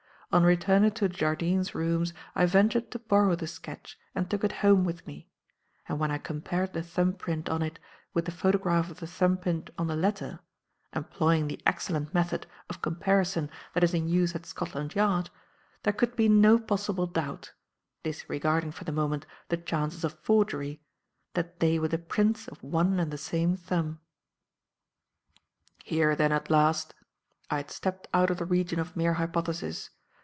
On 0.33 0.45
returning 0.45 0.91
to 0.91 1.09
Jardine's 1.09 1.75
rooms 1.75 2.13
I 2.35 2.45
ventured 2.45 2.89
to 2.91 2.99
borrow 2.99 3.35
the 3.35 3.47
sketch 3.47 3.99
and 4.15 4.29
took 4.29 4.45
it 4.45 4.53
home 4.63 4.85
with 4.85 5.05
me; 5.05 5.27
and 5.89 5.99
when 5.99 6.09
I 6.09 6.19
compared 6.19 6.71
the 6.71 6.81
thumb 6.81 7.11
print 7.15 7.49
on 7.49 7.61
it 7.61 7.79
with 8.13 8.23
the 8.23 8.31
photograph 8.31 8.89
of 8.89 9.01
the 9.01 9.07
thumb 9.07 9.35
print 9.35 9.71
on 9.77 9.87
the 9.87 9.95
letter 9.97 10.39
employing 10.95 11.47
the 11.47 11.61
excellent 11.65 12.13
method 12.13 12.47
of 12.69 12.81
comparison 12.81 13.49
that 13.73 13.83
is 13.83 13.93
in 13.93 14.07
use 14.07 14.33
at 14.33 14.45
Scotland 14.45 14.95
Yard 14.95 15.29
there 15.83 15.91
could 15.91 16.15
be 16.15 16.29
no 16.29 16.57
possible 16.57 17.07
doubt 17.07 17.51
(disregarding 18.01 18.71
for 18.71 18.85
the 18.85 18.93
moment, 18.93 19.25
the 19.49 19.57
chances 19.57 20.05
of 20.05 20.13
forgery) 20.19 20.81
that 21.33 21.59
they 21.59 21.77
were 21.77 21.89
the 21.89 21.97
prints 21.97 22.47
of 22.47 22.63
one 22.63 23.01
and 23.01 23.11
the 23.11 23.17
same 23.17 23.57
thumb. 23.57 23.99
"Here, 25.83 26.15
then, 26.15 26.31
at 26.31 26.49
last 26.49 26.95
I 27.49 27.57
had 27.57 27.69
stepped 27.69 28.07
out 28.13 28.29
of 28.29 28.37
the 28.37 28.45
region 28.45 28.79
of 28.79 28.95
mere 28.95 29.15
hypothesis. 29.15 29.89